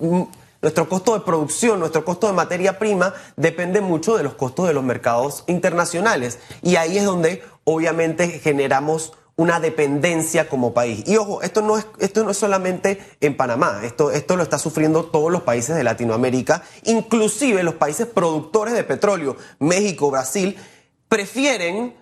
mm, 0.00 0.22
nuestro 0.60 0.88
costo 0.88 1.14
de 1.14 1.20
producción, 1.20 1.78
nuestro 1.78 2.04
costo 2.04 2.26
de 2.26 2.32
materia 2.32 2.80
prima 2.80 3.14
depende 3.36 3.80
mucho 3.80 4.16
de 4.16 4.24
los 4.24 4.34
costos 4.34 4.66
de 4.66 4.74
los 4.74 4.82
mercados 4.82 5.44
internacionales. 5.46 6.40
Y 6.62 6.74
ahí 6.74 6.98
es 6.98 7.04
donde 7.04 7.44
obviamente 7.62 8.40
generamos 8.40 9.12
una 9.36 9.60
dependencia 9.60 10.48
como 10.48 10.74
país. 10.74 11.04
Y 11.06 11.16
ojo, 11.16 11.42
esto 11.42 11.62
no 11.62 11.78
es, 11.78 11.86
esto 12.00 12.24
no 12.24 12.30
es 12.30 12.36
solamente 12.36 13.00
en 13.20 13.36
Panamá, 13.36 13.80
esto, 13.82 14.10
esto 14.10 14.36
lo 14.36 14.42
está 14.42 14.58
sufriendo 14.58 15.04
todos 15.04 15.32
los 15.32 15.42
países 15.42 15.74
de 15.74 15.84
Latinoamérica, 15.84 16.62
inclusive 16.84 17.62
los 17.62 17.74
países 17.74 18.06
productores 18.06 18.74
de 18.74 18.84
petróleo, 18.84 19.36
México, 19.58 20.10
Brasil, 20.10 20.56
prefieren 21.12 21.94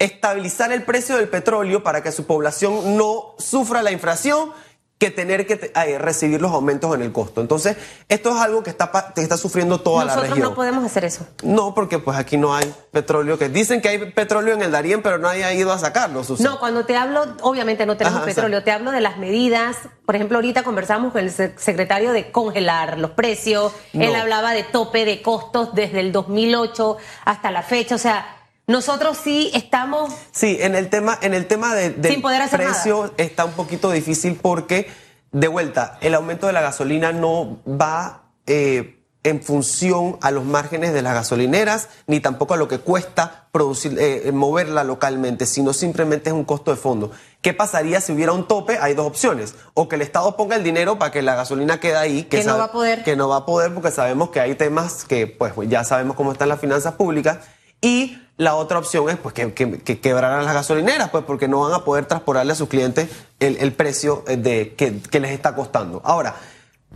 estabilizar 0.00 0.72
el 0.72 0.82
precio 0.82 1.16
del 1.16 1.28
petróleo 1.28 1.84
para 1.84 2.02
que 2.02 2.10
su 2.10 2.26
población 2.26 2.96
no 2.96 3.36
sufra 3.38 3.84
la 3.84 3.92
inflación 3.92 4.50
que 4.98 5.10
tener 5.10 5.46
que 5.46 5.72
eh, 5.74 5.98
recibir 5.98 6.40
los 6.40 6.50
aumentos 6.52 6.94
en 6.94 7.02
el 7.02 7.12
costo. 7.12 7.42
Entonces, 7.42 7.76
esto 8.08 8.30
es 8.30 8.36
algo 8.36 8.62
que 8.62 8.70
está, 8.70 9.12
que 9.14 9.20
está 9.20 9.36
sufriendo 9.36 9.78
toda 9.82 10.04
la 10.06 10.12
Nosotros 10.12 10.30
región. 10.30 10.48
no 10.48 10.54
podemos 10.54 10.84
hacer 10.86 11.04
eso. 11.04 11.26
No, 11.42 11.74
porque 11.74 11.98
pues 11.98 12.16
aquí 12.16 12.38
no 12.38 12.54
hay 12.54 12.72
petróleo. 12.92 13.36
Que 13.38 13.50
dicen 13.50 13.82
que 13.82 13.90
hay 13.90 13.98
petróleo 14.12 14.54
en 14.54 14.62
el 14.62 14.70
Darién, 14.72 15.02
pero 15.02 15.18
nadie 15.18 15.44
ha 15.44 15.52
ido 15.52 15.70
a 15.70 15.78
sacarlo, 15.78 16.24
Susan. 16.24 16.44
No, 16.46 16.58
cuando 16.58 16.86
te 16.86 16.96
hablo, 16.96 17.26
obviamente 17.42 17.84
no 17.84 17.98
tenemos 17.98 18.18
Ajá, 18.20 18.26
petróleo, 18.26 18.64
te 18.64 18.70
hablo 18.72 18.90
de 18.90 19.02
las 19.02 19.18
medidas. 19.18 19.76
Por 20.06 20.14
ejemplo, 20.16 20.38
ahorita 20.38 20.62
conversamos 20.62 21.12
con 21.12 21.20
el 21.20 21.30
sec- 21.30 21.58
secretario 21.58 22.12
de 22.12 22.30
congelar 22.32 22.98
los 22.98 23.10
precios. 23.10 23.72
Él 23.92 24.12
No. 24.14 24.18
hablaba 24.18 24.52
de 24.52 24.62
tope 24.62 25.04
de 25.04 25.20
costos 25.20 25.74
desde 25.74 26.00
el 26.00 26.10
2008 26.12 26.96
hasta 27.26 27.50
la 27.50 27.62
fecha. 27.62 27.96
O 27.96 27.98
sea, 27.98 28.35
nosotros 28.66 29.16
sí 29.22 29.50
estamos 29.54 30.12
Sí, 30.32 30.58
en 30.60 30.74
el 30.74 30.90
tema, 30.90 31.18
en 31.22 31.34
el 31.34 31.46
tema 31.46 31.74
de, 31.74 31.90
del 31.90 32.12
Sin 32.12 32.22
poder 32.22 32.42
hacer 32.42 32.60
precio 32.60 33.12
está 33.16 33.44
un 33.44 33.52
poquito 33.52 33.90
difícil 33.90 34.38
porque, 34.40 34.90
de 35.32 35.48
vuelta, 35.48 35.98
el 36.00 36.14
aumento 36.14 36.46
de 36.46 36.52
la 36.52 36.60
gasolina 36.60 37.12
no 37.12 37.58
va 37.66 38.22
eh, 38.46 38.96
en 39.26 39.42
función 39.42 40.18
a 40.20 40.30
los 40.30 40.44
márgenes 40.44 40.92
de 40.92 41.02
las 41.02 41.14
gasolineras, 41.14 41.88
ni 42.06 42.20
tampoco 42.20 42.54
a 42.54 42.56
lo 42.56 42.68
que 42.68 42.78
cuesta 42.78 43.48
producir, 43.50 43.96
eh, 43.98 44.30
moverla 44.32 44.84
localmente, 44.84 45.46
sino 45.46 45.72
simplemente 45.72 46.30
es 46.30 46.34
un 46.34 46.44
costo 46.44 46.70
de 46.70 46.76
fondo. 46.76 47.10
¿Qué 47.42 47.52
pasaría 47.52 48.00
si 48.00 48.12
hubiera 48.12 48.32
un 48.32 48.46
tope? 48.46 48.78
Hay 48.80 48.94
dos 48.94 49.06
opciones. 49.06 49.56
O 49.74 49.88
que 49.88 49.96
el 49.96 50.02
Estado 50.02 50.36
ponga 50.36 50.54
el 50.54 50.62
dinero 50.62 50.98
para 50.98 51.10
que 51.10 51.22
la 51.22 51.34
gasolina 51.34 51.80
quede 51.80 51.96
ahí. 51.96 52.22
Que 52.24 52.44
no 52.44 52.56
va 52.56 52.64
a 52.64 52.72
poder. 52.72 53.02
Que 53.02 53.16
no 53.16 53.28
va 53.28 53.38
a 53.38 53.46
poder 53.46 53.74
porque 53.74 53.90
sabemos 53.90 54.30
que 54.30 54.38
hay 54.38 54.54
temas 54.54 55.04
que, 55.04 55.26
pues, 55.26 55.52
ya 55.68 55.82
sabemos 55.82 56.16
cómo 56.16 56.30
están 56.30 56.48
las 56.48 56.60
finanzas 56.60 56.94
públicas. 56.94 57.38
Y 57.80 58.18
la 58.36 58.54
otra 58.54 58.78
opción 58.78 59.08
es 59.08 59.16
pues, 59.16 59.34
que, 59.34 59.52
que, 59.54 59.78
que 59.78 60.00
quebraran 60.00 60.44
las 60.44 60.54
gasolineras, 60.54 61.10
pues 61.10 61.24
porque 61.24 61.48
no 61.48 61.60
van 61.60 61.72
a 61.72 61.84
poder 61.84 62.06
transportarle 62.06 62.52
a 62.52 62.56
sus 62.56 62.68
clientes 62.68 63.08
el, 63.40 63.56
el 63.56 63.72
precio 63.72 64.24
eh, 64.26 64.36
de, 64.36 64.74
que, 64.74 65.00
que 65.00 65.20
les 65.20 65.32
está 65.32 65.54
costando. 65.54 66.02
Ahora, 66.04 66.36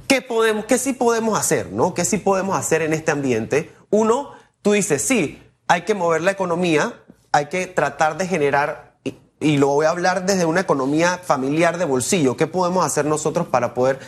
¿qué, 0.07 0.23
podemos, 0.23 0.65
¿qué 0.67 0.79
sí 0.79 0.93
podemos 0.93 1.39
hacer? 1.39 1.71
¿no? 1.73 1.95
¿Qué 1.95 2.05
sí 2.05 2.19
podemos 2.19 2.57
hacer 2.57 2.83
en 2.83 2.93
este 2.93 3.11
ambiente? 3.11 3.73
Uno, 3.91 4.33
tú 4.63 4.73
dices, 4.73 5.03
sí, 5.03 5.43
hay 5.67 5.83
que 5.83 5.95
mover 5.95 6.23
la 6.23 6.33
economía, 6.33 6.95
hay 7.33 7.47
que 7.47 7.67
tratar 7.67 8.17
de 8.17 8.27
generar, 8.27 8.97
y, 9.05 9.17
y 9.41 9.57
lo 9.57 9.69
voy 9.69 9.87
a 9.87 9.91
hablar 9.91 10.27
desde 10.27 10.45
una 10.45 10.61
economía 10.61 11.19
familiar 11.19 11.79
de 11.79 11.85
bolsillo, 11.85 12.37
¿qué 12.37 12.47
podemos 12.47 12.85
hacer 12.85 13.07
nosotros 13.07 13.47
para 13.49 13.73
poder 13.73 13.99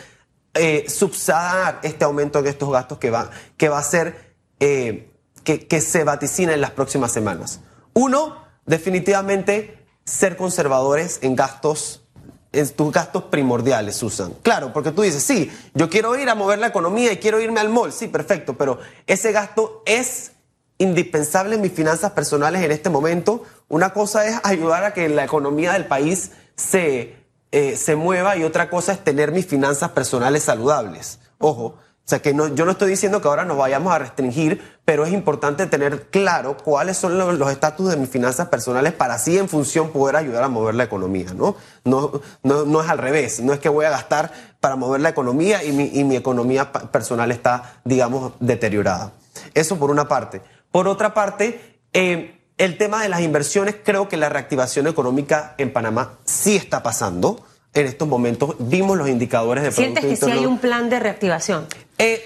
eh, 0.53 0.85
subsanar 0.87 1.79
este 1.81 2.05
aumento 2.05 2.37
en 2.37 2.45
estos 2.45 2.71
gastos 2.71 2.99
que 2.99 3.09
va, 3.09 3.31
que 3.57 3.69
va 3.69 3.79
a 3.79 3.83
ser, 3.83 4.35
eh, 4.59 5.09
que, 5.43 5.81
se 5.81 6.03
vaticina 6.03 6.53
en 6.53 6.61
las 6.61 6.71
próximas 6.71 7.11
semanas. 7.11 7.59
Uno, 7.93 8.37
definitivamente 8.65 9.85
ser 10.05 10.37
conservadores 10.37 11.19
en 11.21 11.35
gastos, 11.35 12.03
en 12.51 12.69
tus 12.69 12.91
gastos 12.91 13.23
primordiales, 13.23 13.95
Susan. 13.95 14.33
Claro, 14.41 14.73
porque 14.73 14.91
tú 14.91 15.01
dices, 15.01 15.23
sí, 15.23 15.51
yo 15.73 15.89
quiero 15.89 16.15
ir 16.17 16.29
a 16.29 16.35
mover 16.35 16.59
la 16.59 16.67
economía 16.67 17.11
y 17.11 17.17
quiero 17.17 17.41
irme 17.41 17.59
al 17.59 17.69
mall, 17.69 17.91
sí, 17.91 18.07
perfecto, 18.07 18.57
pero 18.57 18.79
ese 19.07 19.31
gasto 19.31 19.83
es 19.85 20.31
indispensable 20.77 21.55
en 21.55 21.61
mis 21.61 21.71
finanzas 21.71 22.11
personales 22.11 22.61
en 22.63 22.71
este 22.71 22.89
momento. 22.89 23.43
Una 23.69 23.93
cosa 23.93 24.25
es 24.25 24.39
ayudar 24.43 24.83
a 24.83 24.93
que 24.93 25.07
la 25.09 25.23
economía 25.23 25.73
del 25.73 25.85
país 25.85 26.31
se, 26.55 27.15
eh, 27.51 27.77
se 27.77 27.95
mueva 27.95 28.35
y 28.37 28.43
otra 28.43 28.69
cosa 28.69 28.93
es 28.93 29.03
tener 29.03 29.31
mis 29.31 29.45
finanzas 29.45 29.91
personales 29.91 30.43
saludables. 30.43 31.19
Ojo, 31.37 31.77
o 32.05 32.09
sea 32.09 32.21
que 32.21 32.33
no, 32.33 32.53
yo 32.53 32.65
no 32.65 32.71
estoy 32.71 32.89
diciendo 32.89 33.21
que 33.21 33.29
ahora 33.29 33.45
nos 33.45 33.57
vayamos 33.57 33.93
a 33.93 33.99
restringir, 33.99 34.61
pero 34.83 35.05
es 35.05 35.13
importante 35.13 35.65
tener 35.67 36.07
claro 36.07 36.57
cuáles 36.57 36.97
son 36.97 37.17
los 37.17 37.51
estatus 37.51 37.89
de 37.89 37.95
mis 37.95 38.09
finanzas 38.09 38.49
personales 38.49 38.91
para 38.91 39.13
así 39.13 39.37
en 39.37 39.47
función 39.47 39.91
poder 39.91 40.17
ayudar 40.17 40.43
a 40.43 40.49
mover 40.49 40.75
la 40.75 40.83
economía, 40.83 41.33
¿no? 41.33 41.55
No, 41.85 42.19
no, 42.43 42.65
no 42.65 42.81
es 42.81 42.89
al 42.89 42.97
revés, 42.97 43.39
no 43.39 43.53
es 43.53 43.59
que 43.59 43.69
voy 43.69 43.85
a 43.85 43.89
gastar 43.89 44.33
para 44.59 44.75
mover 44.75 44.99
la 44.99 45.09
economía 45.09 45.63
y 45.63 45.71
mi, 45.71 45.91
y 45.93 46.03
mi 46.03 46.17
economía 46.17 46.73
personal 46.73 47.31
está, 47.31 47.79
digamos, 47.85 48.33
deteriorada. 48.41 49.13
Eso 49.53 49.79
por 49.79 49.89
una 49.89 50.09
parte. 50.09 50.41
Por 50.71 50.89
otra 50.89 51.13
parte, 51.13 51.79
eh, 51.93 52.41
el 52.57 52.77
tema 52.77 53.01
de 53.01 53.09
las 53.09 53.21
inversiones, 53.21 53.77
creo 53.81 54.09
que 54.09 54.17
la 54.17 54.27
reactivación 54.27 54.87
económica 54.87 55.55
en 55.57 55.71
Panamá 55.71 56.17
sí 56.25 56.57
está 56.57 56.83
pasando. 56.83 57.45
En 57.73 57.87
estos 57.87 58.07
momentos 58.07 58.55
vimos 58.59 58.97
los 58.97 59.09
indicadores 59.09 59.63
de 59.63 59.71
¿Sientes 59.71 60.05
que 60.05 60.15
sí 60.15 60.29
hay 60.29 60.45
un 60.45 60.59
plan 60.59 60.89
de 60.89 60.99
reactivación? 60.99 61.65
Eh, 61.97 62.23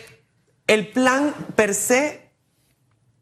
el 0.67 0.87
plan 0.89 1.33
per 1.55 1.73
se, 1.73 2.31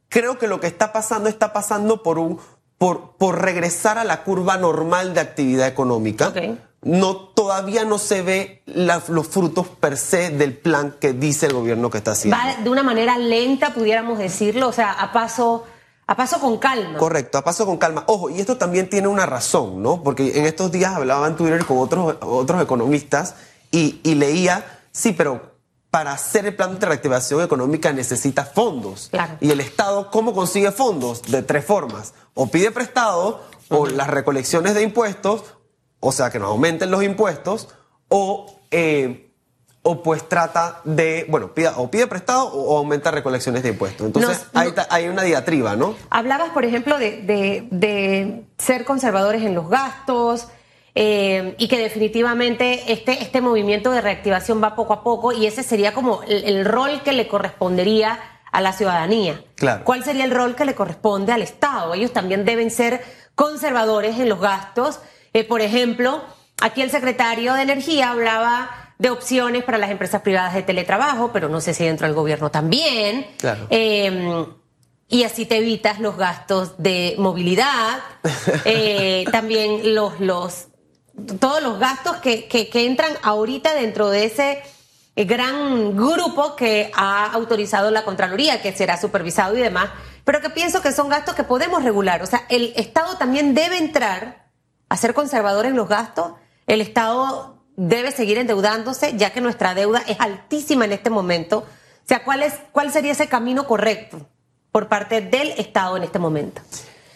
creo 0.09 0.39
que 0.39 0.47
lo 0.47 0.59
que 0.59 0.67
está 0.67 0.91
pasando 0.91 1.29
está 1.29 1.53
pasando 1.53 2.01
por 2.01 2.17
un 2.17 2.39
por, 2.77 3.11
por 3.17 3.41
regresar 3.41 3.97
a 3.97 4.03
la 4.03 4.23
curva 4.23 4.57
normal 4.57 5.13
de 5.13 5.21
actividad 5.21 5.67
económica. 5.67 6.33
No, 6.81 7.15
todavía 7.15 7.83
no 7.83 7.97
se 7.97 8.21
ve 8.21 8.61
los 8.67 9.27
frutos 9.27 9.67
per 9.67 9.97
se 9.97 10.29
del 10.29 10.55
plan 10.55 10.95
que 10.99 11.13
dice 11.13 11.47
el 11.47 11.53
gobierno 11.53 11.89
que 11.89 11.97
está 11.97 12.11
haciendo. 12.11 12.37
Va 12.37 12.61
de 12.61 12.69
una 12.69 12.83
manera 12.83 13.17
lenta, 13.17 13.73
pudiéramos 13.73 14.19
decirlo, 14.19 14.67
o 14.67 14.71
sea, 14.71 14.91
a 14.91 15.11
paso 15.11 15.65
a 16.07 16.15
paso 16.15 16.39
con 16.39 16.57
calma. 16.57 16.97
Correcto, 16.97 17.37
a 17.37 17.43
paso 17.43 17.65
con 17.65 17.77
calma. 17.77 18.03
Ojo, 18.07 18.29
y 18.29 18.39
esto 18.39 18.57
también 18.57 18.89
tiene 18.89 19.07
una 19.07 19.25
razón, 19.25 19.81
¿no? 19.81 20.03
Porque 20.03 20.37
en 20.37 20.45
estos 20.45 20.71
días 20.71 20.93
hablaba 20.93 21.27
en 21.27 21.35
Twitter 21.35 21.65
con 21.65 21.79
otros, 21.79 22.17
otros 22.21 22.61
economistas 22.61 23.35
y, 23.71 23.99
leía, 24.15 24.81
sí, 24.91 25.11
pero 25.11 25.55
para 25.89 26.13
hacer 26.13 26.45
el 26.45 26.55
plan 26.55 26.77
de 26.79 26.85
reactivación 26.85 27.41
económica 27.41 27.91
necesita 27.91 28.45
fondos. 28.45 29.09
Y 29.39 29.49
el 29.49 29.59
Estado, 29.59 30.11
¿cómo 30.11 30.33
consigue 30.33 30.71
fondos? 30.71 31.23
De 31.23 31.41
tres 31.41 31.65
formas. 31.65 32.13
O 32.33 32.47
pide 32.47 32.71
prestado, 32.71 33.41
o 33.69 33.87
las 33.87 34.07
recolecciones 34.07 34.75
de 34.75 34.83
impuestos, 34.83 35.43
o 35.99 36.11
sea, 36.11 36.29
que 36.29 36.39
nos 36.39 36.49
aumenten 36.49 36.91
los 36.91 37.03
impuestos, 37.03 37.69
o 38.09 38.61
eh, 38.71 39.24
o 39.87 40.01
pues 40.01 40.27
trata 40.27 40.81
de, 40.83 41.27
bueno, 41.29 41.53
pida, 41.53 41.75
o 41.77 41.91
pide 41.91 42.07
prestado 42.07 42.47
o, 42.47 42.79
aumenta 42.79 43.11
recolecciones 43.11 43.61
de 43.61 43.69
impuestos. 43.69 44.07
Entonces 44.07 44.47
hay, 44.89 45.07
una 45.07 45.21
diatriba, 45.21 45.75
¿no? 45.75 45.95
Hablabas, 46.09 46.49
por 46.49 46.65
ejemplo, 46.65 46.97
de, 46.97 48.43
ser 48.57 48.83
conservadores 48.83 49.43
en 49.43 49.53
los 49.53 49.69
gastos 49.69 50.47
eh, 50.95 51.53
y 51.59 51.67
que 51.67 51.77
definitivamente 51.77 52.91
este, 52.93 53.21
este 53.21 53.41
movimiento 53.41 53.91
de 53.91 54.01
reactivación 54.01 54.61
va 54.61 54.75
poco 54.75 54.93
a 54.93 55.03
poco 55.03 55.31
y 55.33 55.45
ese 55.45 55.61
sería 55.61 55.93
como 55.93 56.23
el, 56.23 56.65
rol 56.65 57.03
que 57.03 57.13
le 57.13 57.27
correspondería 57.27 58.19
a 58.51 58.61
la 58.61 58.73
ciudadanía. 58.73 59.43
Claro. 59.53 59.83
¿Cuál 59.83 60.03
sería 60.03 60.25
el 60.25 60.31
rol 60.31 60.55
que 60.55 60.65
le 60.65 60.73
corresponde 60.73 61.31
al 61.31 61.43
Estado? 61.43 61.93
Ellos 61.93 62.11
también 62.11 62.43
deben 62.43 62.71
ser 62.71 63.03
conservadores 63.35 64.19
en 64.19 64.29
los 64.29 64.39
gastos. 64.39 64.99
Eh, 65.33 65.43
por 65.43 65.61
ejemplo, 65.61 66.23
aquí 66.59 66.81
el 66.81 66.89
secretario 66.89 67.53
de 67.53 67.61
Energía 67.61 68.09
hablaba 68.09 68.84
de 68.97 69.09
opciones 69.09 69.63
para 69.63 69.77
las 69.77 69.91
empresas 69.91 70.21
privadas 70.21 70.53
de 70.53 70.63
teletrabajo, 70.63 71.31
pero 71.33 71.49
no 71.49 71.61
sé 71.61 71.73
si 71.73 71.83
dentro 71.83 72.07
del 72.07 72.15
gobierno 72.15 72.49
también. 72.49 73.27
Em, 73.69 74.45
y 75.07 75.23
así 75.23 75.45
te 75.45 75.57
evitas 75.57 75.99
los 75.99 76.17
gastos 76.17 76.75
de 76.77 77.15
movilidad, 77.17 77.99
eh, 78.65 79.25
también 79.31 79.93
los, 79.93 80.19
los, 80.19 80.67
todos 81.39 81.61
los 81.61 81.79
gastos 81.79 82.17
que, 82.17 82.47
que, 82.47 82.85
entran 82.85 83.11
ahorita 83.21 83.73
dentro 83.75 84.09
de 84.09 84.25
ese 84.25 84.63
gran 85.15 85.95
grupo 85.95 86.55
que 86.55 86.91
ha 86.95 87.25
autorizado 87.31 87.91
la 87.91 88.03
Contraloría, 88.03 88.61
que 88.61 88.73
será 88.73 88.99
supervisado 88.99 89.57
y 89.57 89.61
demás, 89.61 89.89
pero 90.23 90.41
que 90.41 90.49
pienso 90.49 90.81
que 90.81 90.91
son 90.91 91.07
gastos 91.07 91.35
que 91.35 91.43
podemos 91.43 91.83
regular. 91.83 92.23
O 92.23 92.25
sea, 92.25 92.45
el 92.49 92.73
Estado 92.75 93.17
también 93.17 93.53
debe 93.53 93.77
entrar 93.77 94.47
a 94.89 94.97
ser 94.97 95.13
conservador 95.13 95.65
en 95.65 95.75
los 95.75 95.87
gastos. 95.87 96.33
El 96.67 96.81
Estado 96.81 97.54
debe 97.75 98.11
seguir 98.11 98.37
endeudándose, 98.37 99.17
ya 99.17 99.31
que 99.31 99.41
nuestra 99.41 99.73
deuda 99.73 100.01
es 100.07 100.19
altísima 100.19 100.85
en 100.85 100.93
este 100.93 101.09
momento. 101.09 101.59
O 101.59 102.07
sea, 102.07 102.23
¿cuál, 102.23 102.43
es, 102.43 102.53
cuál 102.71 102.91
sería 102.91 103.11
ese 103.11 103.27
camino 103.27 103.65
correcto 103.65 104.27
por 104.71 104.87
parte 104.87 105.21
del 105.21 105.51
Estado 105.51 105.97
en 105.97 106.03
este 106.03 106.19
momento? 106.19 106.61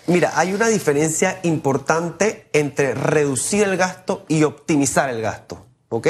Mira, 0.07 0.31
hay 0.35 0.53
una 0.53 0.67
diferencia 0.67 1.39
importante 1.43 2.49
entre 2.53 2.95
reducir 2.95 3.63
el 3.63 3.77
gasto 3.77 4.25
y 4.27 4.43
optimizar 4.43 5.09
el 5.09 5.21
gasto, 5.21 5.67
¿ok? 5.89 6.07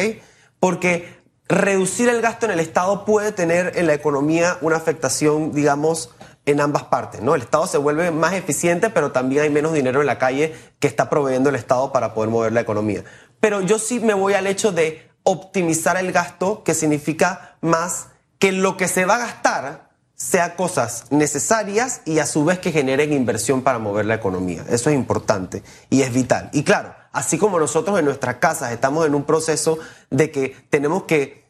Porque 0.59 1.19
reducir 1.49 2.07
el 2.07 2.21
gasto 2.21 2.45
en 2.45 2.53
el 2.53 2.61
Estado 2.61 3.03
puede 3.03 3.33
tener 3.33 3.73
en 3.75 3.87
la 3.87 3.93
economía 3.93 4.57
una 4.61 4.77
afectación, 4.77 5.51
digamos, 5.51 6.11
en 6.45 6.61
ambas 6.61 6.83
partes, 6.83 7.21
¿no? 7.21 7.35
El 7.35 7.41
Estado 7.41 7.67
se 7.67 7.77
vuelve 7.77 8.09
más 8.11 8.33
eficiente, 8.33 8.89
pero 8.89 9.11
también 9.11 9.43
hay 9.43 9.49
menos 9.49 9.73
dinero 9.73 9.99
en 9.99 10.07
la 10.07 10.17
calle 10.17 10.55
que 10.79 10.87
está 10.87 11.09
proveyendo 11.09 11.49
el 11.49 11.55
Estado 11.55 11.91
para 11.91 12.13
poder 12.13 12.29
mover 12.29 12.53
la 12.53 12.61
economía. 12.61 13.03
Pero 13.39 13.62
yo 13.62 13.79
sí 13.79 14.00
me 14.00 14.13
voy 14.13 14.34
al 14.34 14.48
hecho 14.48 14.72
de 14.72 15.10
optimizar 15.24 15.98
el 15.98 16.12
gasto, 16.12 16.63
que 16.63 16.74
significa 16.74 17.58
más 17.62 18.08
que 18.39 18.51
lo 18.51 18.77
que 18.77 18.88
se 18.88 19.05
va 19.05 19.15
a 19.15 19.19
gastar 19.19 19.89
sea 20.15 20.55
cosas 20.58 21.05
necesarias 21.12 22.01
y 22.05 22.19
a 22.19 22.25
su 22.25 22.43
vez 22.43 22.60
que 22.60 22.74
generen 22.74 23.13
inversión 23.13 23.62
para 23.62 23.79
mover 23.79 24.05
la 24.05 24.15
economía. 24.15 24.65
Eso 24.69 24.89
es 24.89 24.96
importante 24.96 25.63
y 25.89 26.01
es 26.01 26.13
vital. 26.13 26.50
Y 26.51 26.63
claro, 26.63 26.93
así 27.13 27.38
como 27.38 27.58
nosotros 27.58 27.98
en 27.98 28.05
nuestras 28.05 28.36
casas 28.36 28.74
estamos 28.74 29.05
en 29.05 29.15
un 29.15 29.24
proceso 29.24 29.79
de 30.10 30.29
que 30.29 30.55
tenemos 30.69 31.03
que 31.03 31.46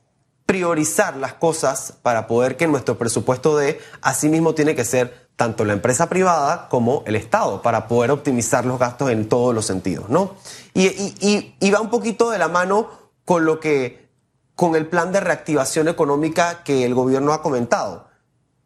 priorizar 0.46 1.16
las 1.16 1.34
cosas 1.34 1.94
para 2.02 2.28
poder 2.28 2.58
que 2.58 2.68
nuestro 2.68 2.98
presupuesto 2.98 3.58
dé, 3.58 3.80
asimismo 4.02 4.54
tiene 4.54 4.76
que 4.76 4.86
ser 4.86 5.29
tanto 5.40 5.64
la 5.64 5.72
empresa 5.72 6.10
privada 6.10 6.68
como 6.68 7.02
el 7.06 7.16
Estado, 7.16 7.62
para 7.62 7.88
poder 7.88 8.12
optimizar 8.12 8.66
los 8.66 8.78
gastos 8.78 9.10
en 9.10 9.30
todos 9.30 9.56
los 9.56 9.66
sentidos, 9.66 10.10
¿no? 10.10 10.36
Y, 10.74 11.72
va 11.72 11.80
un 11.80 11.90
poquito 11.90 12.30
de 12.30 12.38
la 12.38 12.50
mano 12.50 12.90
con 13.24 13.46
lo 13.46 13.62
que, 13.62 14.10
con 14.54 14.76
el 14.76 14.86
plan 14.86 15.14
de 15.14 15.22
reactivación 15.22 15.88
económica 15.88 16.62
que 16.66 16.84
el 16.84 16.94
gobierno 16.94 17.32
ha 17.32 17.42
comentado. 17.42 18.10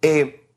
Eh, 0.02 0.50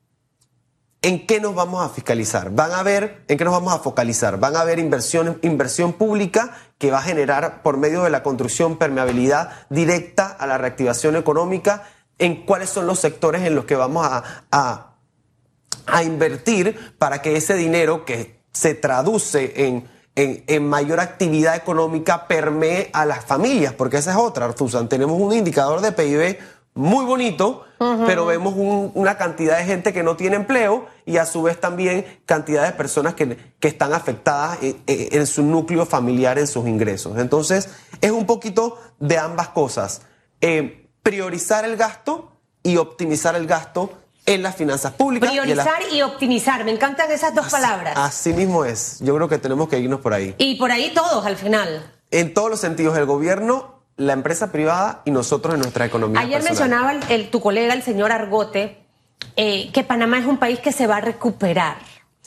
¿En 1.02 1.26
qué 1.26 1.38
nos 1.38 1.54
vamos 1.54 1.84
a 1.84 1.90
fiscalizar? 1.90 2.50
Van 2.50 2.72
a 2.72 2.82
ver, 2.82 3.22
¿en 3.28 3.36
qué 3.36 3.44
nos 3.44 3.52
vamos 3.52 3.74
a 3.74 3.78
focalizar? 3.80 4.40
Van 4.40 4.56
a 4.56 4.62
haber 4.62 4.78
inversión, 4.78 5.38
inversión 5.42 5.92
pública 5.92 6.56
que 6.78 6.90
va 6.90 7.00
a 7.00 7.02
generar 7.02 7.62
por 7.62 7.76
medio 7.76 8.04
de 8.04 8.10
la 8.10 8.22
construcción 8.22 8.78
permeabilidad 8.78 9.50
directa 9.68 10.28
a 10.28 10.46
la 10.46 10.56
reactivación 10.56 11.14
económica, 11.14 11.84
en 12.18 12.46
cuáles 12.46 12.70
son 12.70 12.86
los 12.86 13.00
sectores 13.00 13.42
en 13.42 13.54
los 13.54 13.66
que 13.66 13.76
vamos 13.76 14.06
a 14.10 14.46
a 14.50 14.95
invertir 16.02 16.94
para 16.98 17.22
que 17.22 17.36
ese 17.36 17.54
dinero 17.54 18.04
que 18.04 18.40
se 18.52 18.74
traduce 18.74 19.66
en, 19.66 19.88
en, 20.16 20.66
mayor 20.66 21.00
actividad 21.00 21.56
económica 21.56 22.26
permee 22.26 22.90
a 22.92 23.04
las 23.04 23.24
familias, 23.24 23.74
porque 23.74 23.98
esa 23.98 24.12
es 24.12 24.16
otra, 24.16 24.46
Artusan. 24.46 24.88
Tenemos 24.88 25.20
un 25.20 25.32
indicador 25.32 25.80
de 25.80 25.92
PIB 25.92 26.38
muy 26.76 27.04
bonito, 27.06 27.64
pero 27.78 28.26
vemos 28.26 28.54
una 28.56 29.16
cantidad 29.16 29.58
de 29.58 29.64
gente 29.64 29.94
que 29.94 30.02
no 30.02 30.16
tiene 30.16 30.36
empleo 30.36 30.86
y 31.06 31.16
a 31.16 31.24
su 31.24 31.42
vez 31.42 31.58
también 31.58 32.04
cantidad 32.26 32.64
de 32.64 32.72
personas 32.72 33.14
que, 33.14 33.36
que 33.58 33.68
están 33.68 33.94
afectadas 33.94 34.58
en, 34.60 35.26
su 35.26 35.42
núcleo 35.42 35.86
familiar, 35.86 36.38
en 36.38 36.46
sus 36.46 36.66
ingresos. 36.66 37.18
Entonces, 37.18 37.70
es 38.02 38.10
un 38.10 38.26
poquito 38.26 38.78
de 39.00 39.16
ambas 39.16 39.48
cosas. 39.48 40.02
Eh, 40.42 40.88
priorizar 41.02 41.64
el 41.64 41.76
gasto 41.76 42.32
y 42.62 42.76
optimizar 42.76 43.36
el 43.36 43.46
gasto 43.46 43.90
en 44.26 44.42
las 44.42 44.56
finanzas 44.56 44.92
públicas. 44.92 45.30
Priorizar 45.30 45.80
y, 45.92 46.02
optimizar, 46.02 46.64
me 46.64 46.72
encantan 46.72 47.10
esas 47.10 47.34
dos 47.34 47.48
palabras. 47.50 47.94
Así 47.96 48.32
mismo 48.32 48.64
es, 48.64 48.98
yo 49.00 49.14
creo 49.14 49.28
que 49.28 49.38
tenemos 49.38 49.68
que 49.68 49.78
irnos 49.78 50.00
por 50.00 50.12
ahí. 50.12 50.34
Y 50.38 50.56
por 50.56 50.72
ahí 50.72 50.92
todos 50.92 51.24
al 51.24 51.36
final. 51.36 51.92
En 52.10 52.34
todos 52.34 52.50
los 52.50 52.60
sentidos, 52.60 52.98
el 52.98 53.06
gobierno, 53.06 53.82
la 53.96 54.12
empresa 54.12 54.52
privada 54.52 55.02
y 55.04 55.12
nosotros 55.12 55.54
en 55.54 55.60
nuestra 55.60 55.86
economía. 55.86 56.20
Ayer 56.20 56.42
mencionaba 56.42 56.92
el, 57.08 57.30
tu 57.30 57.40
colega, 57.40 57.72
el 57.72 57.82
señor 57.82 58.12
Argote, 58.12 58.84
eh, 59.36 59.70
que 59.72 59.84
Panamá 59.84 60.18
es 60.18 60.26
un 60.26 60.38
país 60.38 60.58
que 60.58 60.72
se 60.72 60.86
va 60.86 60.96
a 60.96 61.00
recuperar. 61.00 61.78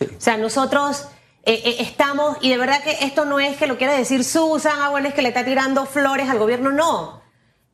O 0.02 0.06
sea, 0.22 0.38
nosotros... 0.38 1.08
Eh, 1.46 1.62
eh, 1.64 1.76
estamos, 1.80 2.38
y 2.42 2.50
de 2.50 2.58
verdad 2.58 2.84
que 2.84 2.98
esto 3.06 3.24
no 3.24 3.40
es 3.40 3.56
que 3.58 3.66
lo 3.66 3.78
quiera 3.78 3.94
decir 3.94 4.26
Susan, 4.26 4.74
ah, 4.82 4.90
bueno, 4.90 5.08
es 5.08 5.14
que 5.14 5.22
le 5.22 5.30
está 5.30 5.46
tirando 5.46 5.86
flores 5.86 6.30
al 6.30 6.38
gobierno, 6.38 6.70
no, 6.70 7.22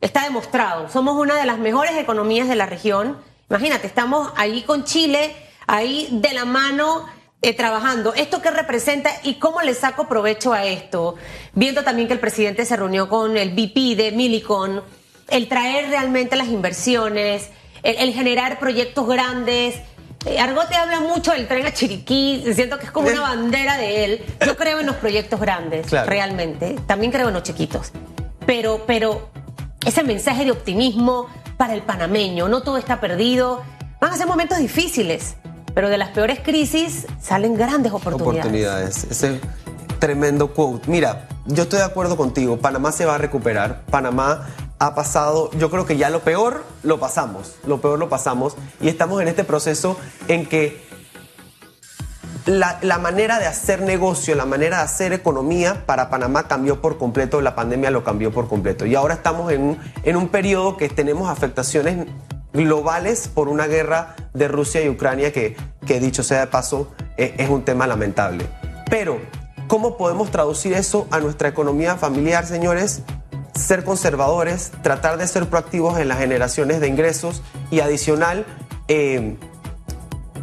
está 0.01 0.23
demostrado, 0.23 0.87
somos 0.87 1.15
una 1.17 1.35
de 1.35 1.47
las 1.47 1.57
mejores 1.57 1.97
economías 1.97 2.47
de 2.47 2.55
la 2.55 2.67
región, 2.67 3.17
Imagínate, 3.49 3.85
estamos 3.87 4.31
ahí 4.35 4.63
con 4.63 4.83
Chile, 4.85 5.35
ahí 5.67 6.07
de 6.11 6.33
la 6.33 6.45
mano 6.45 7.05
eh, 7.41 7.53
trabajando. 7.53 8.13
¿Esto 8.15 8.41
qué 8.41 8.49
representa 8.49 9.11
y 9.23 9.35
cómo 9.35 9.61
le 9.61 9.75
saco 9.75 10.07
provecho 10.07 10.51
a 10.51 10.65
esto? 10.65 11.15
Viendo 11.53 11.83
también 11.83 12.07
que 12.07 12.15
el 12.15 12.19
presidente 12.19 12.65
se 12.65 12.75
reunió 12.75 13.07
con 13.07 13.37
el 13.37 13.51
VP 13.51 13.95
de 13.95 14.11
Milicon, 14.11 14.81
el 15.29 15.47
traer 15.47 15.89
realmente 15.89 16.35
las 16.35 16.47
inversiones, 16.47 17.49
el, 17.83 18.13
generar 18.13 18.57
proyectos 18.57 19.07
grandes. 19.07 19.75
Eh, 20.25 20.39
Argote 20.39 20.73
habla 20.73 21.01
mucho 21.01 21.31
del 21.31 21.47
tren 21.47 21.67
a 21.67 21.71
Chiriquí, 21.71 22.43
siento 22.55 22.79
que 22.79 22.85
es 22.85 22.91
como 22.91 23.09
una 23.09 23.21
bandera 23.21 23.77
de 23.77 24.05
él. 24.05 24.25
Yo 24.43 24.57
creo 24.57 24.79
en 24.79 24.87
los 24.87 24.95
proyectos 24.95 25.39
grandes, 25.39 25.91
realmente. 25.91 26.77
También 26.87 27.11
creo 27.11 27.27
en 27.27 27.35
los 27.35 27.43
chiquitos. 27.43 27.91
Pero, 28.47 28.85
pero 28.87 29.29
ese 29.85 30.03
mensaje 30.03 30.45
de 30.45 30.51
optimismo, 30.51 31.27
para 31.57 31.73
el 31.73 31.81
panameño. 31.81 32.47
No 32.47 32.61
todo 32.61 32.77
está 32.77 32.99
perdido. 32.99 33.63
Van 33.99 34.11
a 34.11 34.17
ser 34.17 34.27
momentos 34.27 34.57
difíciles, 34.57 35.35
pero 35.73 35.89
de 35.89 35.97
las 35.97 36.09
peores 36.09 36.39
crisis 36.39 37.07
salen 37.21 37.55
grandes 37.55 37.91
oportunidades. 37.91 38.39
Oportunidades. 38.39 39.03
Ese 39.05 39.39
tremendo 39.99 40.53
quote. 40.53 40.89
Mira, 40.89 41.27
yo 41.45 41.63
estoy 41.63 41.79
de 41.79 41.85
acuerdo 41.85 42.17
contigo. 42.17 42.57
Panamá 42.57 42.91
se 42.91 43.05
va 43.05 43.15
a 43.15 43.17
recuperar. 43.17 43.81
Panamá 43.89 44.47
ha 44.79 44.93
pasado, 44.95 45.49
yo 45.51 45.69
creo 45.69 45.85
que 45.85 45.97
ya 45.97 46.09
lo 46.09 46.19
peor 46.19 46.65
lo 46.83 46.99
pasamos, 46.99 47.55
lo 47.65 47.79
peor 47.79 47.97
lo 47.97 48.09
pasamos 48.09 48.55
y 48.81 48.89
estamos 48.89 49.21
en 49.21 49.29
este 49.29 49.43
proceso 49.43 49.97
en 50.27 50.45
que 50.45 50.83
la, 52.45 52.99
manera 52.99 53.39
de 53.39 53.47
hacer 53.47 53.81
negocio, 53.81 54.35
la 54.35 54.45
manera 54.45 54.77
de 54.77 54.83
hacer 54.83 55.13
economía 55.13 55.85
para 55.85 56.09
Panamá 56.09 56.47
cambió 56.47 56.81
por 56.81 56.97
completo, 56.97 57.41
la 57.41 57.55
pandemia 57.55 57.89
lo 57.89 58.03
cambió 58.03 58.31
por 58.31 58.47
completo. 58.47 58.85
Y 58.85 58.95
ahora 58.95 59.15
estamos 59.15 59.51
en 59.51 59.61
un, 59.61 59.79
en 60.03 60.15
un 60.15 60.27
periodo 60.29 60.77
que 60.77 60.87
tenemos 60.89 61.29
afectaciones 61.29 62.05
globales 62.53 63.27
por 63.27 63.49
una 63.49 63.67
guerra 63.67 64.15
de 64.33 64.47
Rusia 64.47 64.83
y 64.83 64.89
Ucrania 64.89 65.33
que, 65.33 65.57
que 65.85 65.99
dicho 65.99 66.23
sea 66.23 66.41
de 66.41 66.47
paso, 66.47 66.93
es, 67.17 67.31
es 67.37 67.49
un 67.49 67.63
tema 67.63 67.87
lamentable. 67.87 68.45
Pero, 68.89 69.19
¿cómo 69.67 69.97
podemos 69.97 70.29
traducir 70.29 70.73
eso 70.73 71.07
a 71.09 71.19
nuestra 71.19 71.49
economía 71.49 71.95
familiar, 71.95 72.45
señores? 72.45 73.01
Ser 73.55 73.83
conservadores, 73.83 74.71
tratar 74.83 75.17
de 75.17 75.27
ser 75.27 75.47
proactivos 75.47 75.97
en 75.97 76.09
las 76.09 76.19
generaciones 76.19 76.79
de 76.79 76.89
ingresos 76.89 77.41
y 77.71 77.79
adicional, 77.79 78.45
eh, 78.87 79.37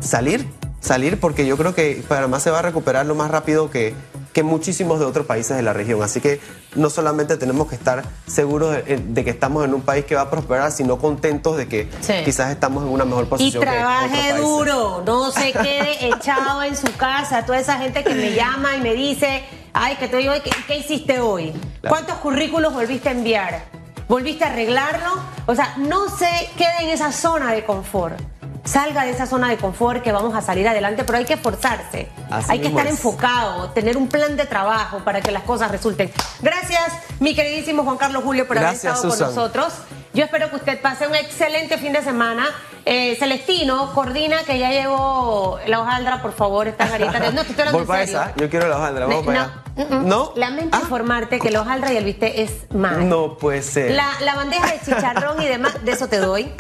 salir 0.01 0.49
salir 0.83 1.19
porque 1.21 1.47
yo 1.47 1.57
creo 1.57 1.75
que 1.75 2.05
Panamá 2.07 2.41
se 2.41 2.51
va 2.51 2.59
a 2.59 2.63
recuperar 2.63 3.07
lo 3.07 3.15
más 3.15 3.31
rápido 3.31 3.71
que, 3.71 3.95
que 4.33 4.43
muchísimos 4.43 4.99
de 4.99 5.07
otros 5.07 5.27
países 5.27 5.57
de 5.57 5.63
la 5.63 5.73
región. 5.73 6.03
Así 6.03 6.21
que 6.21 6.41
no 6.75 6.91
solamente 6.91 7.37
tenemos 7.37 7.69
que 7.69 7.77
estar 7.77 8.03
seguros 8.27 8.73
de, 8.73 8.99
de, 8.99 9.25
que 9.25 9.31
estamos 9.31 9.65
en 9.65 9.75
un 9.75 9.83
país 9.83 10.05
que 10.05 10.17
va 10.17 10.23
a 10.23 10.31
prosperar, 10.31 10.73
sino 10.73 10.99
contentos 10.99 11.57
de 11.57 11.69
que 11.69 11.89
sí. 12.01 12.15
quizás 12.25 12.51
estamos 12.51 12.83
en 12.83 12.91
una 12.91 13.05
mejor 13.05 13.29
posición. 13.29 13.63
Y 13.63 13.67
trabaje 13.67 14.35
duro, 14.35 15.03
no 15.07 15.31
se 15.31 15.53
quede 15.53 16.09
echado 16.09 16.63
en 16.65 16.77
su 16.77 16.93
casa. 16.97 17.47
Toda 17.47 17.61
esa 17.61 17.79
gente 17.79 18.03
que 18.03 18.15
me 18.15 18.35
llama 18.35 18.77
y 18.77 18.81
me 18.81 18.95
dice, 18.95 19.45
ay, 19.73 19.95
que 19.97 20.09
te 20.09 20.17
digo, 20.17 20.35
¿qué, 20.43 20.51
qué 20.67 20.79
hiciste 20.79 21.21
hoy? 21.21 21.53
Claro. 21.81 21.97
¿Cuántos 21.97 22.17
currículos 22.17 22.75
volviste 22.75 23.09
a 23.09 23.13
enviar? 23.13 23.63
¿Volviste 24.09 24.45
a 24.45 24.49
arreglarlo? 24.49 25.11
O 25.47 25.55
sea, 25.55 25.75
no 25.79 26.09
se 26.09 26.51
quede 26.59 26.83
en 26.83 26.89
esa 26.89 27.13
zona 27.13 27.53
de 27.53 27.65
confort 27.65 28.19
salga 28.65 29.05
de 29.05 29.11
esa 29.11 29.27
zona 29.27 29.49
de 29.49 29.57
confort 29.57 30.03
que 30.03 30.13
vamos 30.13 30.35
a 30.35 30.41
salir 30.41 30.67
adelante, 30.69 31.05
pero 31.05 31.19
hay 31.19 31.25
que 31.25 31.35
esforzarse, 31.35 32.09
Así 32.31 32.53
hay 32.53 32.61
que 32.61 32.69
estar 32.69 32.87
es. 32.87 32.93
enfocado, 32.93 33.71
tener 33.71 33.97
un 33.97 34.09
plan 34.09 34.37
de 34.37 34.47
trabajo 34.47 35.01
para 35.01 35.21
que 35.21 35.31
las 35.31 35.43
cosas 35.43 35.71
resulten. 35.71 36.11
Gracias, 36.41 36.93
mi 37.21 37.35
queridísimo 37.35 37.83
Juan 37.85 37.97
Carlos 37.97 38.23
Julio, 38.23 38.47
por 38.47 38.57
Gracias, 38.57 38.85
haber 38.85 38.97
estado 38.97 39.13
Susan. 39.13 39.27
con 39.27 39.37
nosotros. 39.37 39.73
Yo 40.15 40.25
espero 40.25 40.51
que 40.51 40.57
usted 40.57 40.81
pase 40.81 41.07
un 41.07 41.15
excelente 41.15 41.79
fin 41.79 41.93
de 41.95 42.03
semana. 42.03 42.47
Eh, 42.85 43.17
Celestino, 43.19 43.93
coordina 43.95 44.43
que 44.45 44.59
ya 44.59 44.71
llegó 44.71 45.59
la 45.67 45.81
hojaldra, 45.81 46.21
por 46.21 46.33
favor, 46.33 46.69
esta 46.69 46.87
garita. 46.87 47.19
De... 47.19 47.33
No, 47.33 47.45
te 47.45 47.51
estoy 47.51 47.67
hablando 47.69 47.95
en 47.95 48.07
serio. 48.07 48.21
Esa? 48.21 48.35
Yo 48.37 48.51
quiero 48.51 48.69
la 48.69 48.77
hojaldra, 48.77 49.07
vamos 49.07 49.25
no, 49.25 49.27
para 49.27 49.43
allá. 49.43 49.53
Mm 49.77 49.81
-mm. 49.81 50.03
¿No? 50.03 50.33
Lamento 50.35 50.77
ah. 50.77 50.81
informarte 50.83 51.39
que 51.39 51.51
la 51.51 51.63
hojaldra 51.63 51.93
y 51.93 51.97
el 51.97 52.05
bistec 52.05 52.33
es 52.37 52.71
mal. 52.75 53.09
No 53.09 53.39
puede 53.39 53.63
ser. 53.63 53.93
La, 53.93 54.09
la 54.21 54.35
bandeja 54.35 54.67
de 54.67 54.81
chicharrón 54.81 55.41
y 55.41 55.47
demás, 55.47 55.83
de 55.83 55.93
eso 55.93 56.09
te 56.09 56.19
doy. 56.19 56.53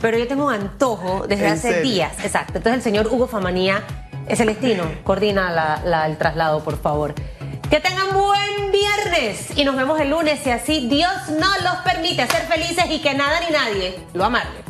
Pero 0.00 0.18
yo 0.18 0.26
tengo 0.26 0.46
un 0.46 0.52
antojo 0.54 1.26
desde 1.28 1.46
¿En 1.46 1.52
hace 1.52 1.72
serio? 1.72 1.82
días. 1.90 2.12
Exacto. 2.24 2.54
Entonces 2.58 2.74
el 2.78 2.82
señor 2.82 3.06
Hugo 3.08 3.26
Famanía, 3.28 3.82
Celestino, 4.34 4.84
coordina 5.04 5.50
la, 5.50 5.82
la, 5.84 6.06
el 6.06 6.16
traslado, 6.16 6.62
por 6.64 6.80
favor. 6.80 7.14
Que 7.68 7.80
tengan 7.80 8.12
buen 8.14 8.72
viernes 8.72 9.56
y 9.56 9.64
nos 9.64 9.76
vemos 9.76 10.00
el 10.00 10.10
lunes 10.10 10.40
si 10.42 10.50
así 10.50 10.88
Dios 10.88 11.12
nos 11.30 11.62
los 11.62 11.74
permite 11.84 12.26
ser 12.26 12.42
felices 12.46 12.84
y 12.90 13.00
que 13.00 13.14
nada 13.14 13.40
ni 13.46 13.52
nadie 13.52 13.98
lo 14.14 14.24
amarle. 14.24 14.69